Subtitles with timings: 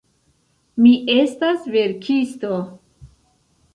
[0.85, 2.59] Mi estas verkisto.